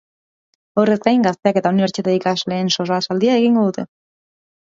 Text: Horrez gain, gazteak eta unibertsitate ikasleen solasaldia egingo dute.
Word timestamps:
Horrez 0.83 0.95
gain, 1.07 1.25
gazteak 1.27 1.59
eta 1.61 1.73
unibertsitate 1.75 2.15
ikasleen 2.21 2.73
solasaldia 2.77 3.37
egingo 3.43 3.69
dute. 3.71 3.87